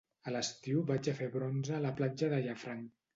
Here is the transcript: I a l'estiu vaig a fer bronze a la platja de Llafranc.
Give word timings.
I 0.19 0.21
a 0.29 0.31
l'estiu 0.35 0.79
vaig 0.87 1.09
a 1.11 1.13
fer 1.19 1.27
bronze 1.35 1.75
a 1.81 1.83
la 1.83 1.91
platja 2.01 2.31
de 2.33 2.41
Llafranc. 2.47 2.89